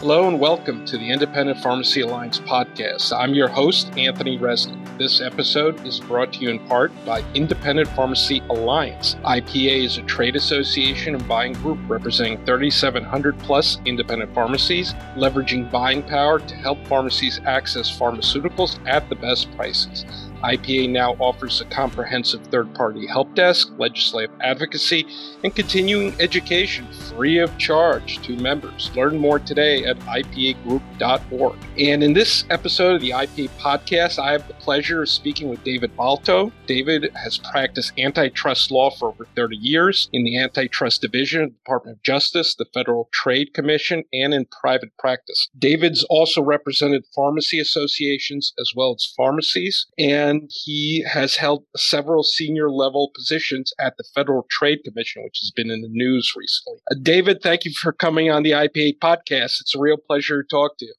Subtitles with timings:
[0.00, 3.14] Hello and welcome to the Independent Pharmacy Alliance podcast.
[3.14, 4.96] I'm your host, Anthony Resnick.
[4.96, 9.16] This episode is brought to you in part by Independent Pharmacy Alliance.
[9.26, 16.02] IPA is a trade association and buying group representing 3,700 plus independent pharmacies, leveraging buying
[16.02, 20.29] power to help pharmacies access pharmaceuticals at the best prices.
[20.42, 25.06] IPA now offers a comprehensive third party help desk, legislative advocacy,
[25.44, 28.90] and continuing education free of charge to members.
[28.94, 31.56] Learn more today at IPAgroup.org.
[31.78, 35.62] And in this episode of the IPA podcast, I have the pleasure of speaking with
[35.64, 36.52] David Balto.
[36.66, 41.56] David has practiced antitrust law for over 30 years in the Antitrust Division of the
[41.56, 45.48] Department of Justice, the Federal Trade Commission, and in private practice.
[45.58, 49.86] David's also represented pharmacy associations as well as pharmacies.
[49.98, 55.38] And and he has held several senior level positions at the Federal Trade Commission, which
[55.42, 56.80] has been in the news recently.
[56.90, 59.60] Uh, David, thank you for coming on the IPA podcast.
[59.60, 60.94] It's a real pleasure to talk to you.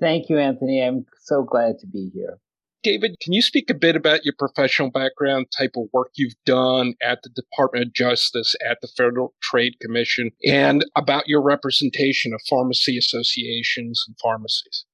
[0.00, 0.80] Thank you, Anthony.
[0.80, 2.38] I'm so glad to be here.
[2.82, 6.94] David, can you speak a bit about your professional background, type of work you've done
[7.00, 12.40] at the Department of Justice, at the Federal Trade Commission, and about your representation of
[12.50, 14.84] pharmacy associations and pharmacies?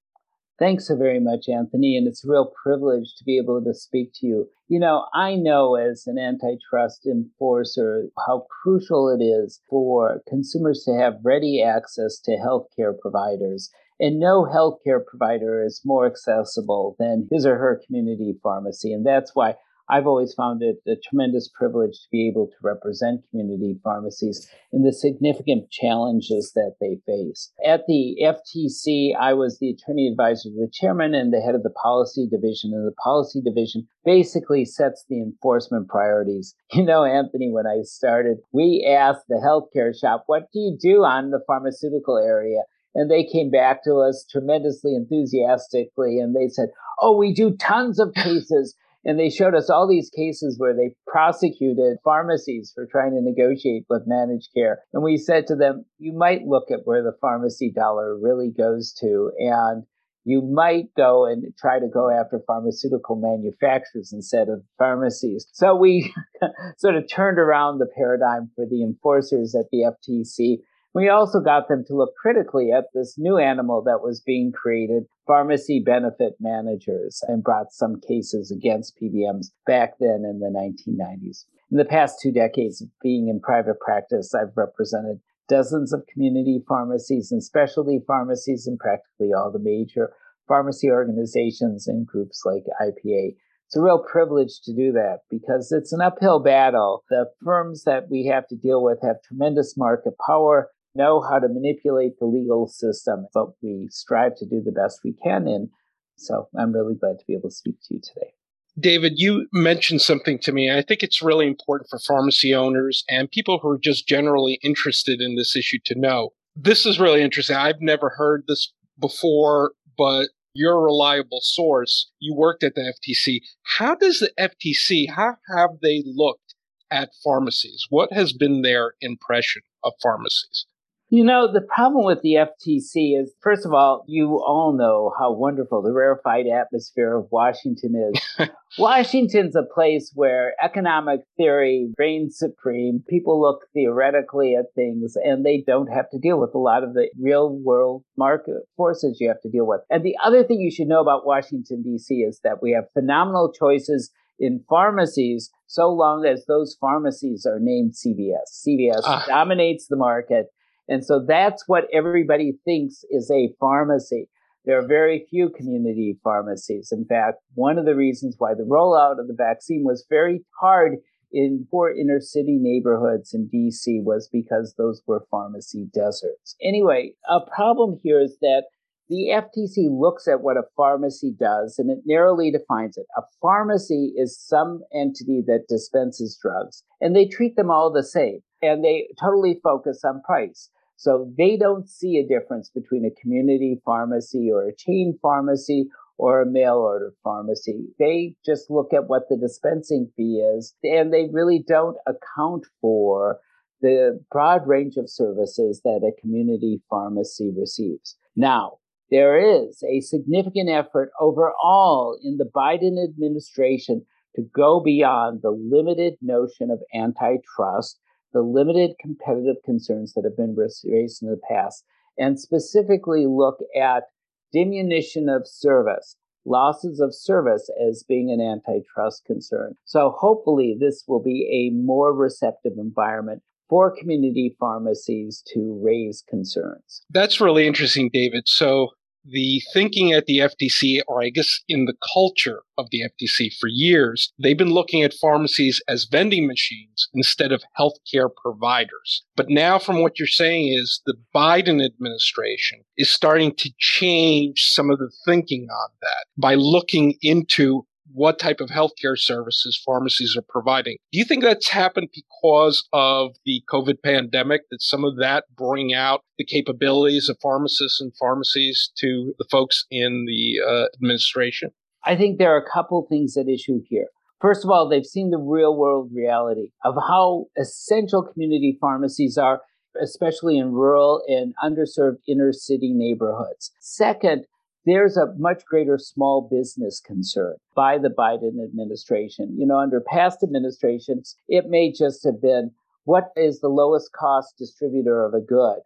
[0.59, 1.97] Thanks so very much, Anthony.
[1.97, 4.49] And it's a real privilege to be able to speak to you.
[4.67, 10.95] You know, I know as an antitrust enforcer how crucial it is for consumers to
[10.95, 13.71] have ready access to healthcare providers.
[14.01, 18.93] And no healthcare provider is more accessible than his or her community pharmacy.
[18.93, 19.55] And that's why
[19.91, 24.83] I've always found it a tremendous privilege to be able to represent community pharmacies in
[24.83, 27.53] the significant challenges that they face.
[27.65, 31.63] At the FTC, I was the attorney advisor to the chairman and the head of
[31.63, 36.55] the policy division, and the policy division basically sets the enforcement priorities.
[36.79, 41.05] You know, Anthony, when I started, we asked the healthcare shop, what do you do
[41.05, 42.61] on the pharmaceutical area?
[42.95, 46.69] And they came back to us tremendously enthusiastically and they said,
[47.01, 48.75] Oh, we do tons of cases.
[49.05, 53.85] And they showed us all these cases where they prosecuted pharmacies for trying to negotiate
[53.89, 54.81] with managed care.
[54.93, 58.93] And we said to them, you might look at where the pharmacy dollar really goes
[59.01, 59.31] to.
[59.39, 59.85] And
[60.25, 65.47] you might go and try to go after pharmaceutical manufacturers instead of pharmacies.
[65.53, 66.13] So we
[66.77, 70.59] sort of turned around the paradigm for the enforcers at the FTC
[70.99, 75.05] we also got them to look critically at this new animal that was being created,
[75.29, 81.45] pharmacy benefit managers, and brought some cases against PBMs back then in the 1990s.
[81.71, 86.65] In the past two decades of being in private practice, I've represented dozens of community
[86.67, 90.13] pharmacies and specialty pharmacies and practically all the major
[90.49, 93.37] pharmacy organizations and groups like IPA.
[93.67, 97.05] It's a real privilege to do that because it's an uphill battle.
[97.11, 101.49] The firms that we have to deal with have tremendous market power know how to
[101.49, 105.47] manipulate the legal system, but we strive to do the best we can.
[105.47, 105.69] And
[106.17, 108.33] so I'm really glad to be able to speak to you today.
[108.79, 110.71] David, you mentioned something to me.
[110.71, 115.21] I think it's really important for pharmacy owners and people who are just generally interested
[115.21, 116.31] in this issue to know.
[116.55, 117.57] This is really interesting.
[117.57, 122.11] I've never heard this before, but you're a reliable source.
[122.21, 123.41] You worked at the FTC.
[123.79, 126.55] How does the FTC, how have they looked
[126.91, 127.87] at pharmacies?
[127.91, 130.67] What has been their impression of pharmacies?
[131.11, 135.33] You know, the problem with the FTC is, first of all, you all know how
[135.33, 138.49] wonderful the rarefied atmosphere of Washington is.
[138.79, 143.03] Washington's a place where economic theory reigns supreme.
[143.09, 146.93] People look theoretically at things and they don't have to deal with a lot of
[146.93, 149.81] the real world market forces you have to deal with.
[149.89, 152.17] And the other thing you should know about Washington, D.C.
[152.17, 157.95] is that we have phenomenal choices in pharmacies so long as those pharmacies are named
[157.95, 158.67] CVS.
[158.67, 159.25] CVS ah.
[159.27, 160.49] dominates the market
[160.89, 164.29] and so that's what everybody thinks is a pharmacy.
[164.65, 166.93] There are very few community pharmacies.
[166.93, 170.97] In fact, one of the reasons why the rollout of the vaccine was very hard
[171.31, 176.57] in poor inner city neighborhoods in DC was because those were pharmacy deserts.
[176.63, 178.65] Anyway, a problem here is that
[179.09, 183.07] the FTC looks at what a pharmacy does and it narrowly defines it.
[183.17, 188.41] A pharmacy is some entity that dispenses drugs and they treat them all the same
[188.61, 190.71] and they totally focus on price.
[190.99, 195.87] So they don't see a difference between a community pharmacy or a chain pharmacy
[196.19, 197.87] or a mail order pharmacy.
[198.01, 203.39] They just look at what the dispensing fee is and they really don't account for
[203.81, 208.17] the broad range of services that a community pharmacy receives.
[208.35, 208.79] Now,
[209.13, 214.05] there is a significant effort overall in the Biden administration
[214.35, 218.01] to go beyond the limited notion of antitrust
[218.33, 221.85] the limited competitive concerns that have been raised in the past
[222.19, 224.05] and specifically look at
[224.53, 229.75] diminution of service, losses of service as being an antitrust concern.
[229.85, 237.03] So hopefully this will be a more receptive environment for community pharmacies to raise concerns.
[237.11, 238.45] That's really interesting, David.
[238.47, 238.89] So
[239.25, 243.69] the thinking at the FTC, or I guess in the culture of the FTC for
[243.69, 249.25] years, they've been looking at pharmacies as vending machines instead of healthcare providers.
[249.37, 254.91] But now, from what you're saying, is the Biden administration is starting to change some
[254.91, 260.45] of the thinking on that by looking into what type of healthcare services pharmacies are
[260.49, 260.97] providing.
[261.13, 265.95] Do you think that's happened because of the COVID pandemic, that some of that bring
[265.95, 271.71] out the capabilities of pharmacists and pharmacies to the folks in the uh, administration?
[272.05, 274.07] I think there are a couple things at issue here.
[274.41, 279.63] First of all, they've seen the real world reality of how essential community pharmacies are,
[280.01, 283.73] especially in rural and underserved inner city neighborhoods.
[283.81, 284.47] Second,
[284.85, 289.55] there's a much greater small business concern by the Biden administration.
[289.59, 292.71] You know, under past administrations, it may just have been
[293.05, 295.81] what is the lowest cost distributor of a good.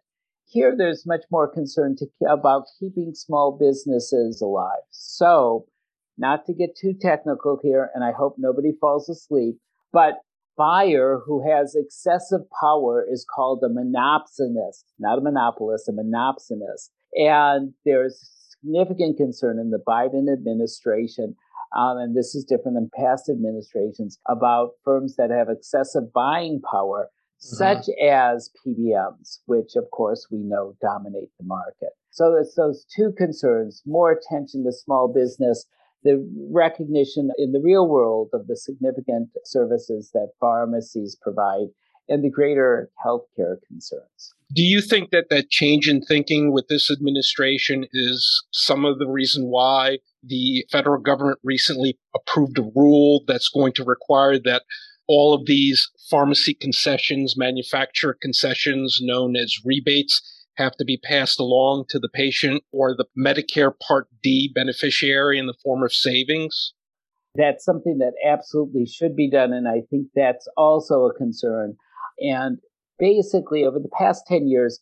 [0.45, 4.83] Here, there's much more concern to, about keeping small businesses alive.
[4.91, 5.65] So,
[6.17, 9.55] not to get too technical here, and I hope nobody falls asleep,
[9.91, 10.19] but
[10.57, 16.89] buyer who has excessive power is called a monopsonist, not a monopolist, a monopsonist.
[17.15, 18.29] And there's
[18.63, 21.35] significant concern in the Biden administration,
[21.75, 27.09] um, and this is different than past administrations, about firms that have excessive buying power,
[27.09, 27.55] mm-hmm.
[27.55, 31.89] such as PBMs, which of course we know dominate the market.
[32.11, 35.65] So it's those two concerns more attention to small business,
[36.03, 41.67] the recognition in the real world of the significant services that pharmacies provide,
[42.09, 44.33] and the greater healthcare concerns.
[44.53, 49.07] Do you think that that change in thinking with this administration is some of the
[49.07, 54.63] reason why the federal government recently approved a rule that's going to require that
[55.07, 60.21] all of these pharmacy concessions, manufacturer concessions known as rebates,
[60.57, 65.47] have to be passed along to the patient or the Medicare Part D beneficiary in
[65.47, 66.73] the form of savings?
[67.35, 69.53] That's something that absolutely should be done.
[69.53, 71.75] And I think that's also a concern.
[72.19, 72.59] And
[72.99, 74.79] basically over the past 10 years,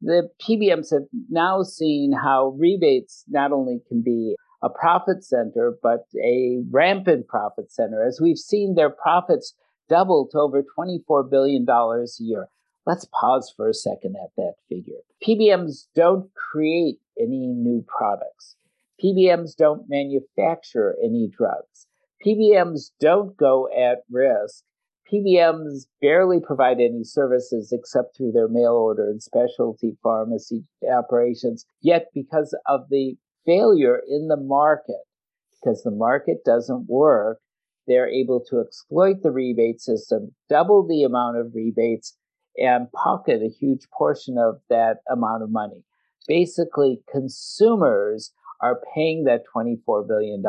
[0.00, 6.06] the PBMs have now seen how rebates not only can be a profit center, but
[6.24, 8.04] a rampant profit center.
[8.04, 9.54] As we've seen their profits
[9.88, 12.48] double to over $24 billion a year.
[12.86, 15.00] Let's pause for a second at that figure.
[15.26, 18.56] PBMs don't create any new products.
[19.02, 21.86] PBMs don't manufacture any drugs.
[22.26, 24.64] PBMs don't go at risk
[25.12, 31.66] PBMs barely provide any services except through their mail order and specialty pharmacy operations.
[31.82, 35.02] Yet, because of the failure in the market,
[35.60, 37.40] because the market doesn't work,
[37.86, 42.16] they're able to exploit the rebate system, double the amount of rebates,
[42.56, 45.84] and pocket a huge portion of that amount of money.
[46.28, 50.42] Basically, consumers are paying that $24 billion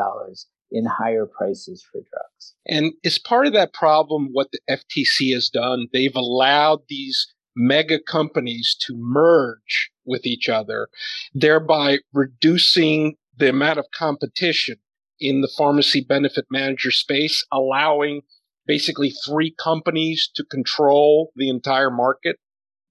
[0.74, 2.54] in higher prices for drugs.
[2.66, 8.00] And as part of that problem, what the FTC has done, they've allowed these mega
[8.00, 10.88] companies to merge with each other,
[11.32, 14.76] thereby reducing the amount of competition
[15.20, 18.22] in the pharmacy benefit manager space, allowing
[18.66, 22.36] basically three companies to control the entire market?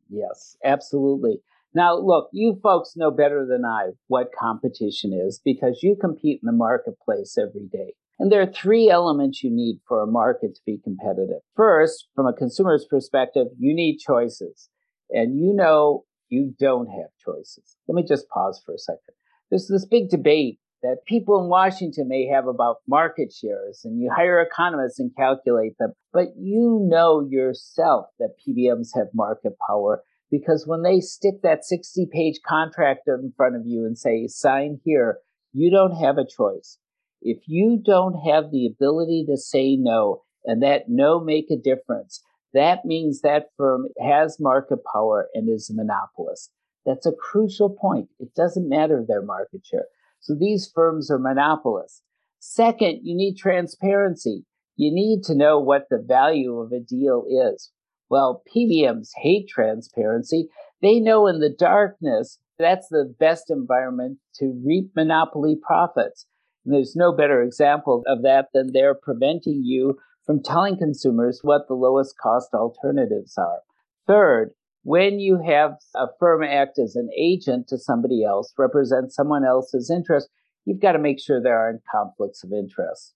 [0.09, 1.41] Yes, absolutely.
[1.75, 6.45] Now, look, you folks know better than I what competition is because you compete in
[6.45, 7.93] the marketplace every day.
[8.19, 11.41] And there are three elements you need for a market to be competitive.
[11.55, 14.69] First, from a consumer's perspective, you need choices.
[15.09, 17.75] And you know you don't have choices.
[17.87, 19.15] Let me just pause for a second.
[19.49, 24.11] There's this big debate that people in Washington may have about market shares, and you
[24.13, 25.93] hire economists and calculate them.
[26.11, 32.07] But you know yourself that PBMs have market power because when they stick that 60
[32.11, 35.19] page contract in front of you and say, sign here,
[35.51, 36.79] you don't have a choice.
[37.21, 42.23] If you don't have the ability to say no and that no make a difference,
[42.51, 46.51] that means that firm has market power and is a monopolist.
[46.83, 48.09] That's a crucial point.
[48.19, 49.85] It doesn't matter their market share.
[50.19, 52.01] So these firms are monopolists.
[52.39, 54.45] Second, you need transparency.
[54.77, 57.71] You need to know what the value of a deal is.
[58.09, 60.49] Well, PBMs hate transparency.
[60.81, 66.25] They know in the darkness that's the best environment to reap monopoly profits.
[66.65, 71.67] And there's no better example of that than they're preventing you from telling consumers what
[71.67, 73.59] the lowest cost alternatives are.
[74.07, 74.51] Third,
[74.83, 79.89] when you have a firm act as an agent to somebody else, represent someone else's
[79.89, 80.29] interest,
[80.65, 83.13] you've got to make sure there aren't conflicts of interest.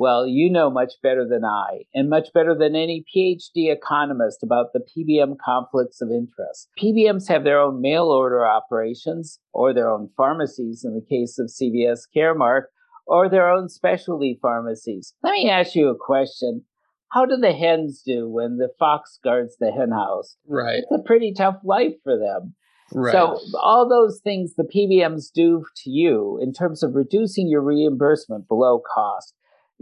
[0.00, 4.72] Well, you know much better than I, and much better than any PhD economist about
[4.72, 6.70] the PBM conflicts of interest.
[6.82, 11.50] PBMs have their own mail order operations, or their own pharmacies in the case of
[11.50, 12.62] CVS Caremark,
[13.06, 15.12] or their own specialty pharmacies.
[15.22, 16.64] Let me ask you a question
[17.10, 20.38] how do the hens do when the fox guards the hen house?
[20.48, 20.78] Right.
[20.78, 22.54] It's a pretty tough life for them.
[22.90, 23.12] Right.
[23.12, 28.48] So all those things the PBMs do to you in terms of reducing your reimbursement
[28.48, 29.34] below cost,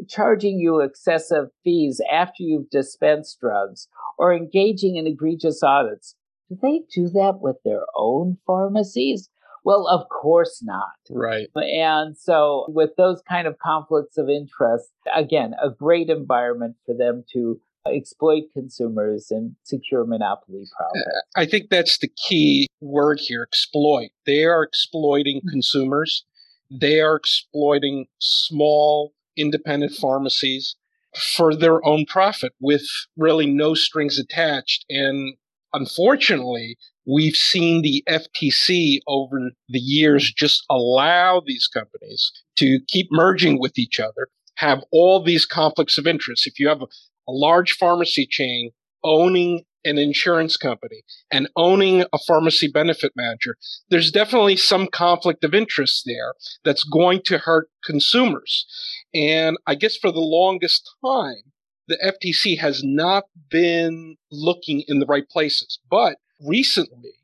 [0.06, 3.88] charging you excessive fees after you've dispensed drugs,
[4.18, 6.14] or engaging in egregious audits,
[6.48, 9.28] do they do that with their own pharmacies?
[9.64, 10.96] Well, of course not.
[11.10, 11.48] Right.
[11.54, 17.24] And so, with those kind of conflicts of interest, again, a great environment for them
[17.34, 21.02] to exploit consumers and secure monopoly profit.
[21.36, 24.10] I think that's the key word here exploit.
[24.26, 25.50] They are exploiting mm-hmm.
[25.50, 26.24] consumers,
[26.70, 30.76] they are exploiting small independent pharmacies
[31.16, 34.84] for their own profit with really no strings attached.
[34.90, 35.36] And
[35.72, 36.76] unfortunately,
[37.06, 43.78] we've seen the FTC over the years just allow these companies to keep merging with
[43.78, 46.46] each other, have all these conflicts of interest.
[46.46, 48.72] If you have a, a large pharmacy chain
[49.04, 53.56] owning an insurance company and owning a pharmacy benefit manager,
[53.90, 58.66] there's definitely some conflict of interest there that's going to hurt consumers.
[59.14, 61.52] And I guess for the longest time,
[61.86, 65.78] the FTC has not been looking in the right places.
[65.90, 67.14] But recently,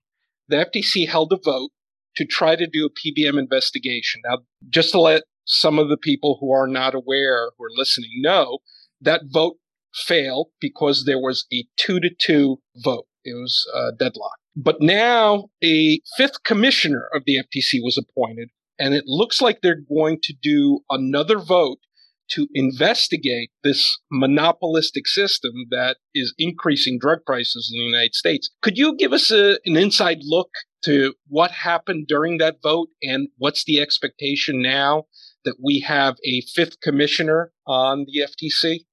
[0.49, 1.71] the FTC held a vote
[2.17, 4.23] to try to do a PBM investigation.
[4.25, 4.39] Now,
[4.71, 8.59] just to let some of the people who are not aware, who are listening, know,
[9.01, 9.57] that vote
[9.95, 13.07] failed because there was a two to two vote.
[13.25, 14.37] It was a deadlock.
[14.57, 19.81] But now a fifth commissioner of the FTC was appointed, and it looks like they're
[19.89, 21.79] going to do another vote
[22.31, 28.51] to investigate this monopolistic system that is increasing drug prices in the United States.
[28.63, 30.51] Could you give us a, an inside look
[30.85, 35.05] to what happened during that vote and what's the expectation now
[35.45, 38.85] that we have a fifth commissioner on the FTC?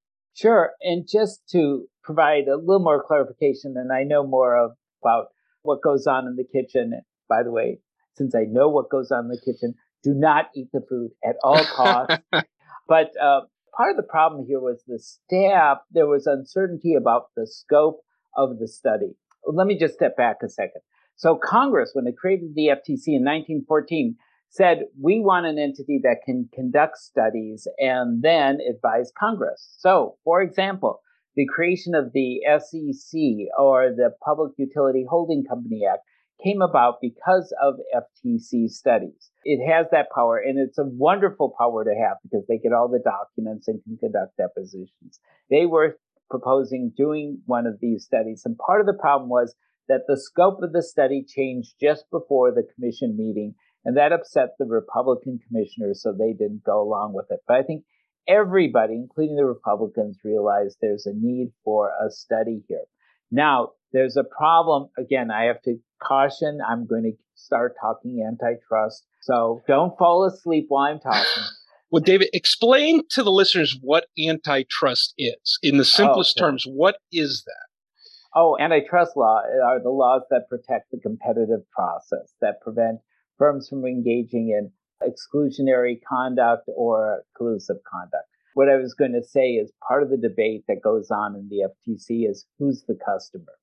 [0.41, 0.71] Sure.
[0.81, 4.71] And just to provide a little more clarification, and I know more of,
[5.03, 5.27] about
[5.62, 7.00] what goes on in the kitchen.
[7.29, 7.79] By the way,
[8.15, 11.36] since I know what goes on in the kitchen, do not eat the food at
[11.43, 12.17] all costs.
[12.88, 13.41] But uh,
[13.77, 18.01] part of the problem here was the staff, there was uncertainty about the scope
[18.36, 19.15] of the study.
[19.45, 20.81] Let me just step back a second.
[21.15, 24.17] So, Congress, when it created the FTC in 1914,
[24.51, 29.75] said, We want an entity that can conduct studies and then advise Congress.
[29.79, 31.01] So, for example,
[31.36, 33.20] the creation of the SEC
[33.58, 36.03] or the Public Utility Holding Company Act
[36.43, 39.31] came about because of FTC studies.
[39.46, 42.89] It has that power and it's a wonderful power to have because they get all
[42.89, 45.20] the documents and can conduct depositions.
[45.50, 45.98] They were
[46.29, 48.41] proposing doing one of these studies.
[48.46, 49.55] And part of the problem was
[49.88, 53.55] that the scope of the study changed just before the commission meeting.
[53.83, 57.39] And that upset the Republican commissioners, so they didn't go along with it.
[57.47, 57.83] But I think
[58.27, 62.85] everybody, including the Republicans, realized there's a need for a study here.
[63.31, 64.89] Now, there's a problem.
[64.97, 66.59] Again, I have to caution.
[66.67, 69.05] I'm going to start talking antitrust.
[69.21, 71.43] So don't fall asleep while I'm talking.
[71.91, 75.59] Well, David, explain to the listeners what antitrust is.
[75.61, 76.51] In the simplest oh, okay.
[76.51, 77.65] terms, what is that?
[78.33, 83.00] Oh, antitrust law uh, are the laws that protect the competitive process, that prevent
[83.41, 84.71] firms from engaging in
[85.01, 88.27] exclusionary conduct or collusive conduct.
[88.53, 91.50] What I was going to say is part of the debate that goes on in
[91.50, 93.53] the FTC is who's the customer.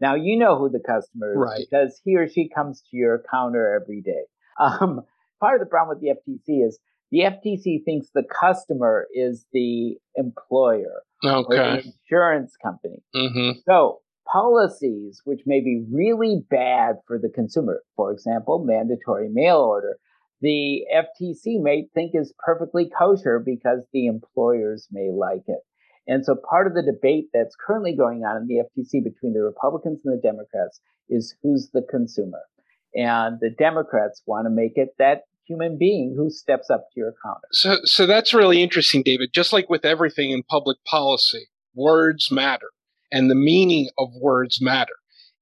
[0.00, 1.66] Now you know who the customer is right.
[1.68, 4.24] because he or she comes to your counter every day.
[4.60, 5.02] Um,
[5.38, 6.80] part of the problem with the FTC is
[7.12, 11.56] the FTC thinks the customer is the employer okay.
[11.56, 13.04] or the insurance company.
[13.14, 13.60] Mm-hmm.
[13.68, 19.98] So policies which may be really bad for the consumer, for example, mandatory mail order,
[20.40, 25.60] the FTC may think is perfectly kosher because the employers may like it.
[26.06, 29.42] And so part of the debate that's currently going on in the FTC between the
[29.42, 32.40] Republicans and the Democrats is who's the consumer.
[32.94, 37.14] And the Democrats want to make it that human being who steps up to your
[37.22, 37.48] counter.
[37.52, 39.30] So, so that's really interesting, David.
[39.34, 42.70] Just like with everything in public policy, words matter
[43.12, 44.94] and the meaning of words matter.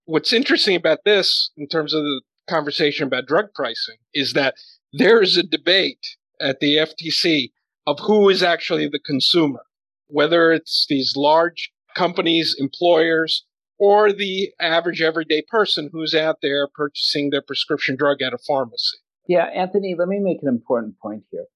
[0.05, 4.55] What's interesting about this, in terms of the conversation about drug pricing, is that
[4.93, 7.51] there is a debate at the FTC
[7.87, 9.63] of who is actually the consumer
[10.09, 13.45] whether it's these large companies, employers,
[13.79, 18.99] or the average everyday person who's out there purchasing their prescription drug at a pharmacy.
[19.29, 21.47] Yeah, Anthony, let me make an important point here.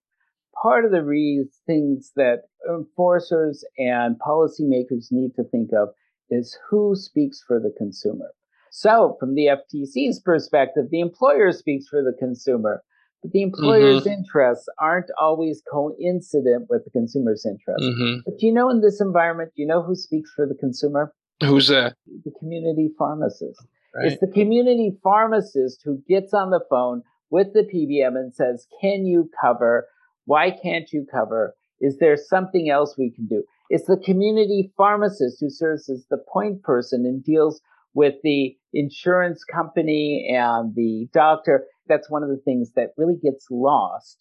[0.61, 5.91] Part of the re- things that enforcers and policymakers need to think of
[6.31, 8.33] is who speaks for the consumer.
[8.71, 12.83] So, from the FTC's perspective, the employer speaks for the consumer,
[13.23, 14.11] but the employer's mm-hmm.
[14.11, 17.85] interests aren't always coincident with the consumer's interests.
[17.85, 18.21] Mm-hmm.
[18.25, 21.13] But you know, in this environment, you know who speaks for the consumer?
[21.43, 21.97] Who's that?
[22.07, 23.61] The community pharmacist.
[23.95, 24.13] Right.
[24.13, 29.07] It's the community pharmacist who gets on the phone with the PBM and says, Can
[29.07, 29.89] you cover?
[30.27, 31.55] Why can't you cover?
[31.81, 33.43] Is there something else we can do?
[33.71, 37.63] It's the community pharmacist who serves as the point person and deals
[37.95, 41.67] with the insurance company and the doctor.
[41.89, 44.19] That's one of the things that really gets lost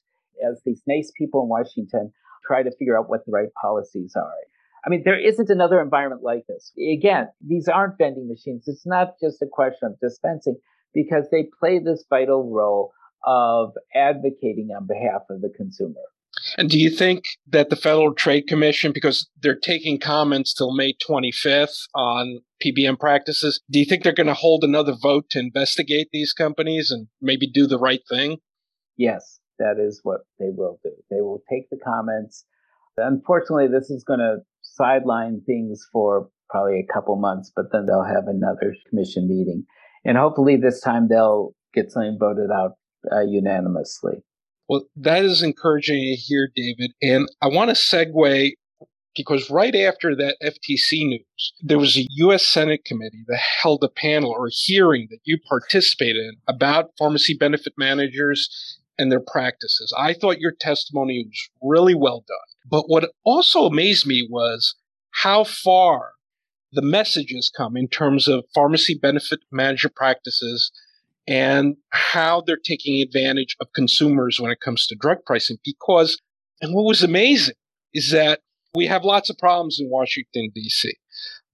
[0.48, 2.14] as these nice people in Washington
[2.46, 4.32] try to figure out what the right policies are.
[4.86, 6.72] I mean, there isn't another environment like this.
[6.78, 8.68] Again, these aren't vending machines.
[8.68, 10.58] It's not just a question of dispensing
[10.94, 12.94] because they play this vital role
[13.26, 16.02] of advocating on behalf of the consumer.
[16.58, 20.94] And do you think that the Federal Trade Commission, because they're taking comments till May
[20.94, 26.10] 25th on PBM practices, do you think they're going to hold another vote to investigate
[26.12, 28.38] these companies and maybe do the right thing?
[28.98, 30.92] Yes, that is what they will do.
[31.10, 32.46] They will take the comments.
[32.98, 38.04] Unfortunately, this is going to sideline things for probably a couple months, but then they'll
[38.04, 39.66] have another commission meeting.
[40.06, 42.74] And hopefully this time they'll get something voted out
[43.12, 44.24] uh, unanimously.
[44.70, 46.92] Well, that is encouraging to hear, David.
[47.02, 48.52] And I want to segue
[49.16, 52.48] because right after that FTC news, there was a U.S.
[52.48, 57.36] Senate committee that held a panel or a hearing that you participated in about pharmacy
[57.36, 59.94] benefit managers and their practices.
[59.98, 62.38] I thought your testimony was really well done.
[62.70, 64.76] But what also amazed me was
[65.12, 66.12] how far
[66.72, 70.72] the messages come in terms of pharmacy benefit manager practices
[71.30, 75.58] and how they're taking advantage of consumers when it comes to drug pricing.
[75.64, 76.20] Because,
[76.60, 77.54] and what was amazing
[77.94, 78.40] is that
[78.74, 80.92] we have lots of problems in Washington, D.C.,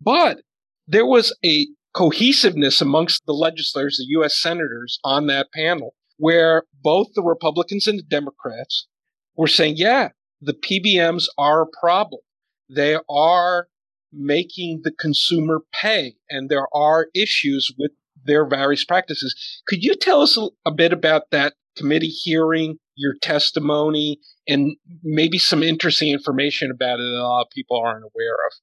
[0.01, 0.39] but
[0.87, 4.41] there was a cohesiveness amongst the legislators, the U.S.
[4.41, 8.87] senators on that panel, where both the Republicans and the Democrats
[9.35, 10.09] were saying, yeah,
[10.41, 12.21] the PBMs are a problem.
[12.69, 13.67] They are
[14.13, 17.91] making the consumer pay, and there are issues with
[18.25, 19.35] their various practices.
[19.67, 25.63] Could you tell us a, bit about that committee hearing, your testimony, and maybe some
[25.63, 28.53] interesting information about it that a lot of people aren't aware of?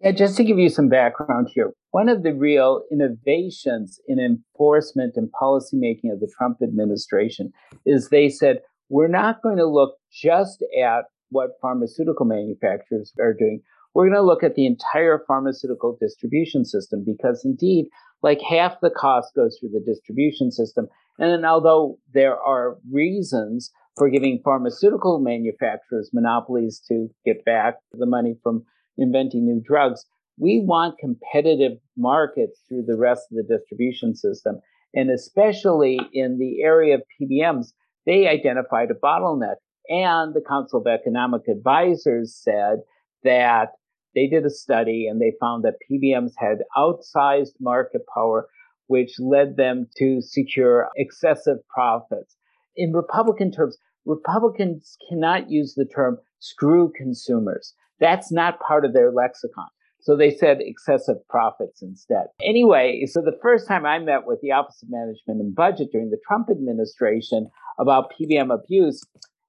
[0.00, 5.14] Yeah, just to give you some background here, one of the real innovations in enforcement
[5.16, 7.52] and policymaking of the Trump administration
[7.86, 13.62] is they said, we're not going to look just at what pharmaceutical manufacturers are doing.
[13.94, 17.86] We're going to look at the entire pharmaceutical distribution system because indeed
[18.22, 20.88] like half the cost goes through the distribution system.
[21.18, 28.06] And then, although there are reasons for giving pharmaceutical manufacturers monopolies to get back the
[28.06, 28.64] money from
[28.98, 30.04] inventing new drugs,
[30.38, 34.60] we want competitive markets through the rest of the distribution system.
[34.94, 37.72] And especially in the area of PBMs,
[38.04, 39.56] they identified a bottleneck.
[39.88, 42.80] And the Council of Economic Advisors said
[43.22, 43.70] that
[44.16, 48.48] they did a study and they found that PBMs had outsized market power,
[48.86, 52.34] which led them to secure excessive profits.
[52.76, 53.76] In Republican terms,
[54.06, 57.74] Republicans cannot use the term screw consumers.
[58.00, 59.68] That's not part of their lexicon.
[60.00, 62.26] So they said excessive profits instead.
[62.40, 66.10] Anyway, so the first time I met with the Office of Management and Budget during
[66.10, 69.02] the Trump administration about PBM abuse,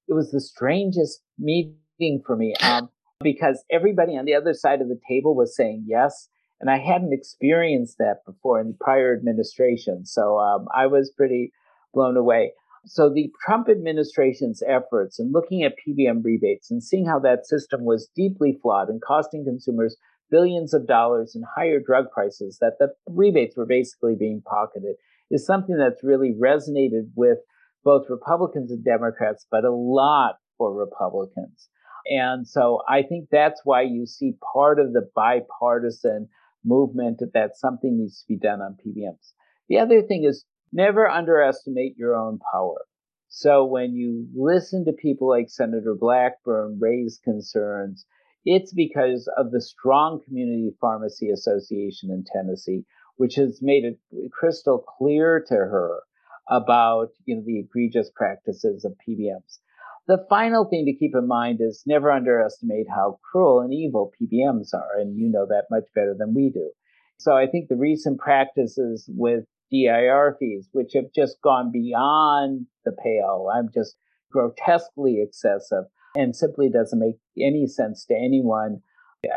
[0.07, 2.55] it was the strangest meeting for me.
[2.61, 2.89] Um,
[3.21, 6.29] because everybody on the other side of the table was saying yes.
[6.59, 10.05] And I hadn't experienced that before in the prior administration.
[10.05, 11.51] So um, I was pretty
[11.93, 12.53] blown away.
[12.85, 17.83] So the Trump administration's efforts in looking at PBM rebates and seeing how that system
[17.83, 19.97] was deeply flawed and costing consumers
[20.29, 24.95] billions of dollars in higher drug prices, that the rebates were basically being pocketed,
[25.31, 27.39] is something that's really resonated with
[27.83, 31.69] both Republicans and Democrats, but a lot for Republicans.
[32.09, 36.29] And so I think that's why you see part of the bipartisan
[36.63, 39.33] movement that something needs to be done on PBMs.
[39.69, 42.85] The other thing is never underestimate your own power.
[43.29, 48.05] So when you listen to people like Senator Blackburn raise concerns,
[48.45, 52.85] it's because of the strong community pharmacy association in Tennessee,
[53.17, 53.99] which has made it
[54.31, 56.03] crystal clear to her
[56.49, 59.59] about you know the egregious practices of PBMs.
[60.07, 64.73] The final thing to keep in mind is never underestimate how cruel and evil PBMs
[64.73, 66.71] are, and you know that much better than we do.
[67.17, 72.93] So I think the recent practices with DIR fees, which have just gone beyond the
[72.93, 73.97] pale, I'm just
[74.31, 78.81] grotesquely excessive and simply doesn't make any sense to anyone.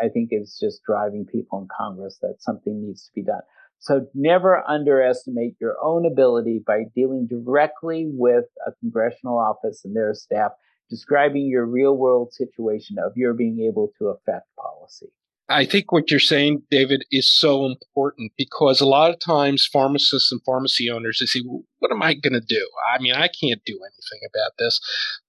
[0.01, 3.43] I think it's just driving people in Congress that something needs to be done.
[3.81, 10.13] So never underestimate your own ability by dealing directly with a congressional office and their
[10.15, 10.53] staff,
[10.91, 15.09] describing your real world situation of your being able to affect policy.
[15.49, 20.31] I think what you're saying, David, is so important because a lot of times pharmacists
[20.31, 22.69] and pharmacy owners they say, well, "What am I going to do?
[22.95, 24.81] I mean, I can't do anything about this,"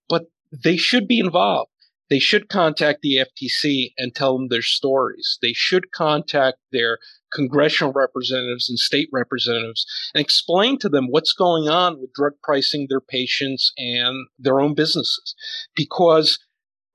[0.08, 1.71] but they should be involved.
[2.12, 5.40] They should contact the FTC and tell them their stories.
[5.42, 7.00] They should contact their
[7.34, 12.88] congressional representatives and state representatives and explain to them what's going on with drug pricing
[12.90, 15.34] their patients and their own businesses.
[15.74, 16.38] Because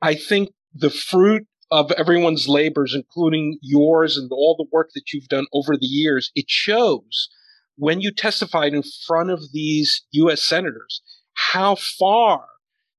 [0.03, 5.29] I think the fruit of everyone's labors, including yours and all the work that you've
[5.29, 7.31] done over the years, it shows
[7.77, 10.43] when you testified in front of these U.S.
[10.43, 11.01] senators
[11.33, 12.45] how far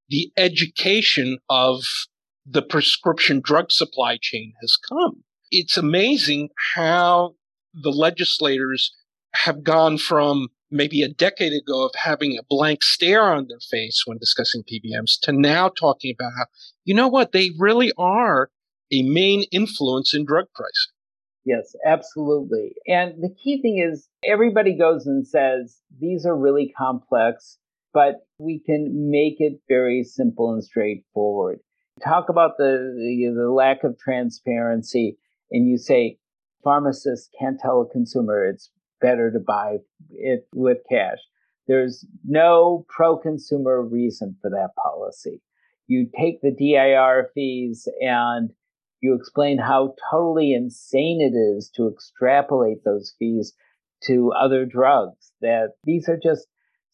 [0.10, 1.84] the education of
[2.46, 5.24] the prescription drug supply chain has come.
[5.52, 7.36] It's amazing how
[7.74, 8.96] the legislators
[9.34, 14.04] have gone from maybe a decade ago of having a blank stare on their face
[14.06, 16.46] when discussing PBMs to now talking about how,
[16.84, 18.50] you know what, they really are
[18.91, 20.93] a main influence in drug pricing.
[21.46, 22.74] Yes, absolutely.
[22.88, 27.58] And the key thing is everybody goes and says, these are really complex,
[27.97, 31.57] but we can make it very simple and straightforward.
[32.03, 35.17] Talk about the, the, the lack of transparency,
[35.49, 36.19] and you say
[36.63, 38.69] pharmacists can't tell a consumer it's
[39.01, 39.77] better to buy
[40.12, 41.17] it with cash.
[41.67, 45.41] There's no pro consumer reason for that policy.
[45.88, 48.51] You take the DIR fees and
[49.01, 53.55] you explain how totally insane it is to extrapolate those fees
[54.03, 56.45] to other drugs, that these are just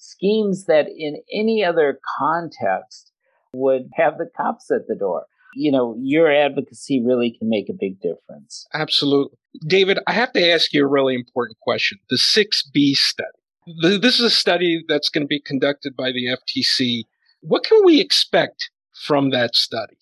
[0.03, 3.11] schemes that in any other context
[3.53, 5.25] would have the cops at the door.
[5.55, 8.65] You know, your advocacy really can make a big difference.
[8.73, 9.37] Absolutely.
[9.67, 11.99] David, I have to ask you a really important question.
[12.09, 13.29] The 6B study.
[13.81, 17.03] This is a study that's going to be conducted by the FTC.
[17.41, 19.95] What can we expect from that study?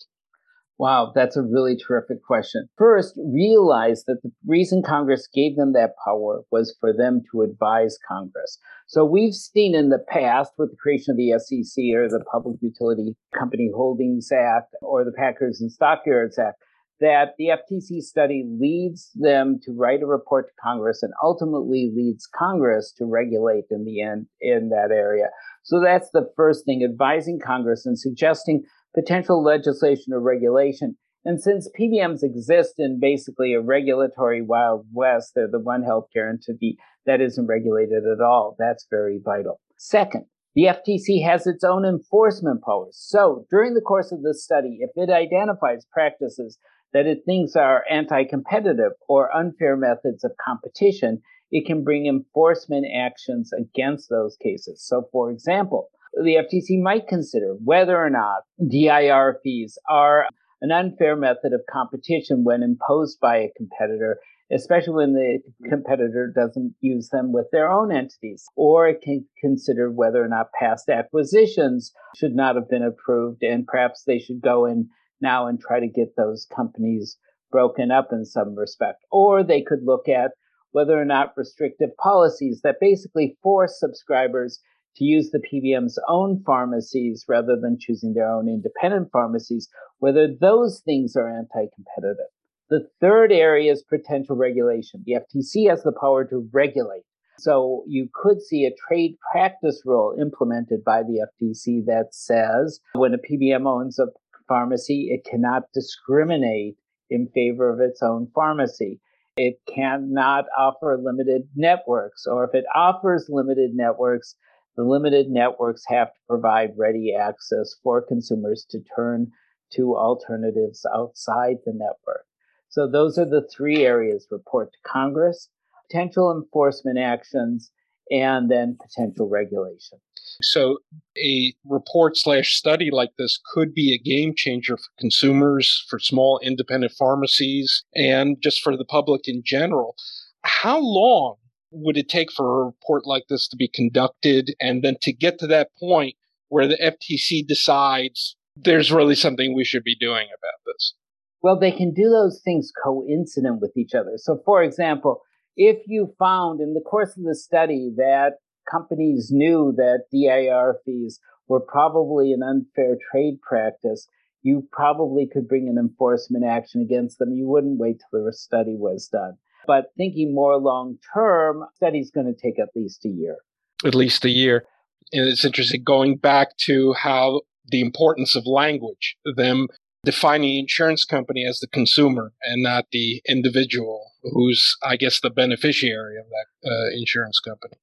[0.81, 2.67] Wow, that's a really terrific question.
[2.75, 7.99] First, realize that the reason Congress gave them that power was for them to advise
[8.07, 8.57] Congress.
[8.87, 12.57] So we've seen in the past with the creation of the SEC or the Public
[12.63, 16.57] Utility Company Holdings Act or the Packers and Stockyards Act
[16.99, 22.27] that the FTC study leads them to write a report to Congress and ultimately leads
[22.27, 25.25] Congress to regulate in the end in that area.
[25.63, 28.63] So that's the first thing, advising Congress and suggesting
[28.93, 30.97] potential legislation or regulation.
[31.23, 36.77] And since PBMs exist in basically a regulatory wild west, they're the one healthcare entity
[37.05, 38.55] that isn't regulated at all.
[38.57, 39.59] That's very vital.
[39.77, 40.25] Second,
[40.55, 42.97] the FTC has its own enforcement powers.
[42.99, 46.57] So during the course of this study, if it identifies practices
[46.93, 53.51] that it thinks are anti-competitive or unfair methods of competition, it can bring enforcement actions
[53.53, 54.83] against those cases.
[54.85, 60.27] So for example, the FTC might consider whether or not DIR fees are
[60.61, 64.19] an unfair method of competition when imposed by a competitor,
[64.51, 68.45] especially when the competitor doesn't use them with their own entities.
[68.55, 73.65] Or it can consider whether or not past acquisitions should not have been approved and
[73.65, 77.17] perhaps they should go in now and try to get those companies
[77.51, 79.03] broken up in some respect.
[79.11, 80.31] Or they could look at
[80.71, 84.59] whether or not restrictive policies that basically force subscribers
[84.97, 90.81] to use the PBM's own pharmacies rather than choosing their own independent pharmacies, whether those
[90.83, 92.27] things are anti competitive.
[92.69, 95.03] The third area is potential regulation.
[95.05, 97.03] The FTC has the power to regulate.
[97.37, 103.13] So you could see a trade practice rule implemented by the FTC that says when
[103.13, 104.07] a PBM owns a
[104.47, 106.77] pharmacy, it cannot discriminate
[107.09, 108.99] in favor of its own pharmacy.
[109.37, 114.35] It cannot offer limited networks, or if it offers limited networks,
[114.75, 119.31] the limited networks have to provide ready access for consumers to turn
[119.73, 122.25] to alternatives outside the network.
[122.69, 125.49] So those are the three areas report to Congress,
[125.87, 127.71] potential enforcement actions,
[128.09, 129.97] and then potential regulation.
[130.41, 130.79] So
[131.17, 136.39] a report slash study like this could be a game changer for consumers, for small
[136.43, 139.95] independent pharmacies, and just for the public in general.
[140.43, 141.35] How long
[141.71, 145.39] would it take for a report like this to be conducted and then to get
[145.39, 146.15] to that point
[146.49, 150.93] where the FTC decides there's really something we should be doing about this?
[151.41, 154.13] Well, they can do those things coincident with each other.
[154.17, 155.21] So, for example,
[155.57, 158.35] If you found in the course of the study that
[158.69, 164.07] companies knew that DIR fees were probably an unfair trade practice,
[164.41, 167.33] you probably could bring an enforcement action against them.
[167.33, 169.37] You wouldn't wait till the study was done.
[169.67, 173.37] But thinking more long term, study's going to take at least a year.
[173.85, 174.65] At least a year.
[175.13, 179.67] And it's interesting going back to how the importance of language, them
[180.03, 186.17] defining insurance company as the consumer and not the individual who's, I guess, the beneficiary
[186.17, 187.75] of that uh, insurance company.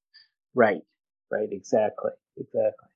[0.53, 0.81] Right,
[1.31, 2.89] right, exactly, exactly.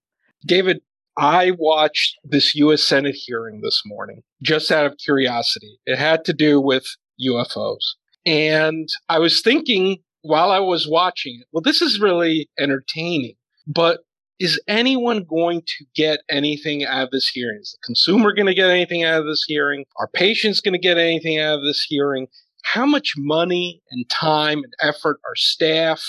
[0.46, 0.82] David,
[1.18, 2.84] I watched this U.S.
[2.84, 5.80] Senate hearing this morning just out of curiosity.
[5.86, 6.86] It had to do with
[7.22, 7.96] UFOs.
[8.26, 13.36] And I was thinking while I was watching it, well, this is really entertaining,
[13.68, 14.02] but
[14.40, 17.60] is anyone going to get anything out of this hearing?
[17.62, 19.86] Is the consumer going to get anything out of this hearing?
[19.98, 22.28] Are patients going to get anything out of this hearing?
[22.64, 26.02] How much money and time and effort are staff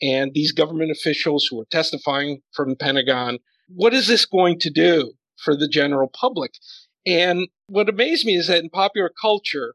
[0.00, 3.38] and these government officials who are testifying from the Pentagon?
[3.68, 6.52] What is this going to do for the general public?
[7.06, 9.74] And what amazed me is that in popular culture,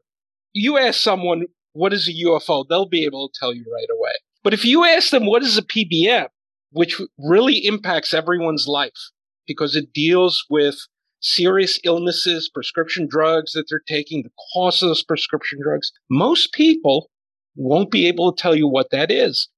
[0.52, 1.44] you ask someone,
[1.74, 2.64] what is a UFO?
[2.66, 4.12] They'll be able to tell you right away.
[4.42, 6.28] But if you ask them, what is a PBM?
[6.74, 9.10] which really impacts everyone's life
[9.46, 10.74] because it deals with
[11.20, 15.92] serious illnesses, prescription drugs that they're taking, the cost of those prescription drugs.
[16.10, 17.10] Most people
[17.54, 19.48] won't be able to tell you what that is.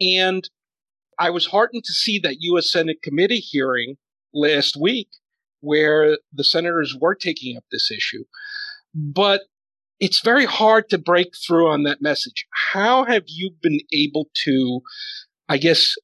[0.00, 0.48] And
[1.18, 2.72] I was heartened to see that U.S.
[2.72, 3.96] Senate committee hearing
[4.32, 5.08] last week
[5.60, 8.24] where the senators were taking up this issue.
[8.94, 9.42] But
[10.02, 12.44] it's very hard to break through on that message.
[12.72, 14.80] How have you been able to,
[15.48, 15.94] I guess,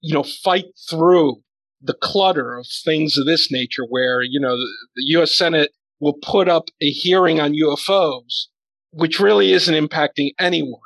[0.00, 1.36] you know, fight through
[1.80, 5.38] the clutter of things of this nature where, you know, the, the U.S.
[5.38, 8.46] Senate will put up a hearing on UFOs,
[8.90, 10.80] which really isn't impacting anyone.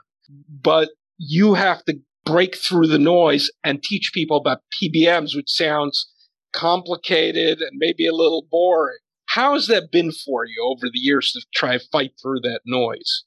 [0.51, 6.07] But you have to break through the noise and teach people about PBMs, which sounds
[6.53, 8.99] complicated and maybe a little boring.
[9.39, 12.63] How has that been for you over the years to try to fight through that
[12.67, 13.23] noise?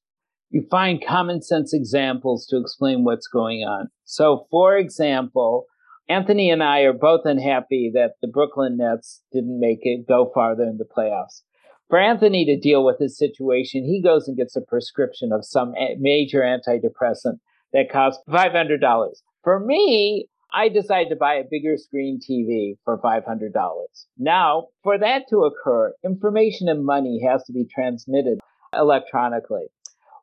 [0.50, 3.88] You find common sense examples to explain what's going on.
[4.04, 5.68] So, for example,
[6.10, 10.64] Anthony and I are both unhappy that the Brooklyn Nets didn't make it go farther
[10.64, 11.44] in the playoffs.
[11.90, 15.72] For Anthony to deal with his situation, he goes and gets a prescription of some
[15.98, 17.38] major antidepressant
[17.72, 18.80] that costs $500.
[19.46, 23.52] For me, I decide to buy a bigger screen TV for $500.
[24.18, 28.40] Now, for that to occur, information and money has to be transmitted
[28.74, 29.68] electronically.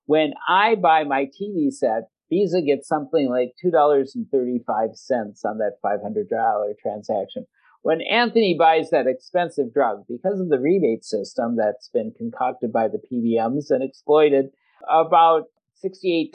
[0.04, 7.46] When I buy my TV set, Visa gets something like $2.35 on that $500 transaction.
[7.82, 12.88] When Anthony buys that expensive drug, because of the rebate system that's been concocted by
[12.88, 14.50] the PBMs and exploited,
[14.90, 15.44] about
[15.82, 16.32] $68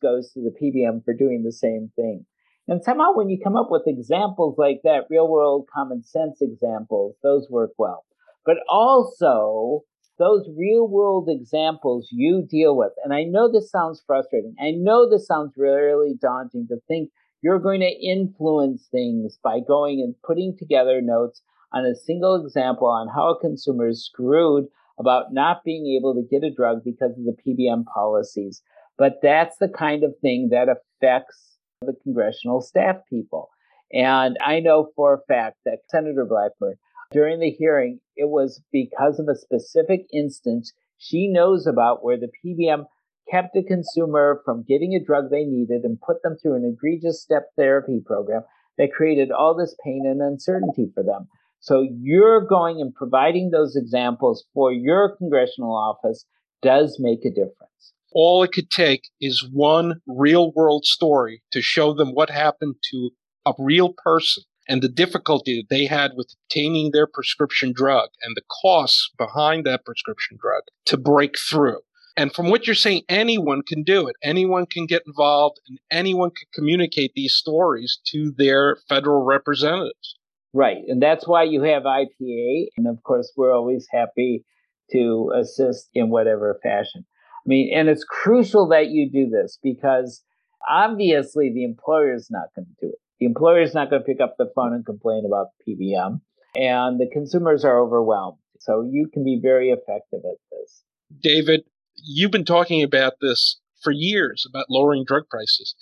[0.00, 2.24] goes to the PBM for doing the same thing.
[2.68, 7.14] And somehow, when you come up with examples like that, real world common sense examples,
[7.22, 8.04] those work well.
[8.44, 9.84] But also,
[10.18, 12.92] those real world examples you deal with.
[13.04, 14.54] And I know this sounds frustrating.
[14.60, 17.10] I know this sounds really daunting to think
[17.42, 22.88] you're going to influence things by going and putting together notes on a single example
[22.88, 24.64] on how a consumer is screwed
[24.98, 28.62] about not being able to get a drug because of the PBM policies.
[28.96, 33.50] But that's the kind of thing that affects the congressional staff people.
[33.92, 36.76] And I know for a fact that Senator Blackburn
[37.12, 42.30] during the hearing, it was because of a specific instance she knows about where the
[42.44, 42.86] PBM
[43.30, 47.22] kept a consumer from getting a drug they needed and put them through an egregious
[47.22, 48.42] step therapy program
[48.78, 51.28] that created all this pain and uncertainty for them.
[51.60, 56.24] So you're going and providing those examples for your congressional office
[56.62, 57.92] does make a difference.
[58.12, 63.10] All it could take is one real world story to show them what happened to
[63.44, 68.36] a real person and the difficulty that they had with obtaining their prescription drug and
[68.36, 71.78] the costs behind that prescription drug to break through.
[72.16, 74.16] And from what you're saying, anyone can do it.
[74.22, 80.16] Anyone can get involved and anyone can communicate these stories to their federal representatives.
[80.54, 80.78] Right.
[80.88, 82.68] And that's why you have IPA.
[82.78, 84.44] And of course, we're always happy
[84.92, 87.04] to assist in whatever fashion.
[87.46, 90.22] I mean, and it's crucial that you do this because
[90.68, 92.98] obviously the employer is not going to do it.
[93.20, 96.20] The employer is not going to pick up the phone and complain about PBM,
[96.54, 98.38] and the consumers are overwhelmed.
[98.58, 100.82] So you can be very effective at this.
[101.22, 101.62] David,
[101.94, 105.74] you've been talking about this for years about lowering drug prices.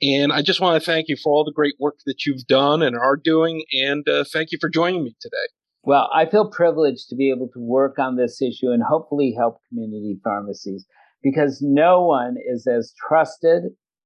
[0.00, 2.80] And I just want to thank you for all the great work that you've done
[2.82, 3.64] and are doing.
[3.72, 5.36] And uh, thank you for joining me today.
[5.82, 9.58] Well, I feel privileged to be able to work on this issue and hopefully help
[9.68, 10.86] community pharmacies
[11.22, 13.64] because no one is as trusted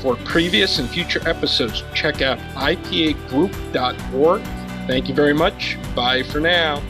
[0.00, 4.42] For previous and future episodes, check out ipagroup.org.
[4.86, 5.76] Thank you very much.
[5.94, 6.82] Bye for now.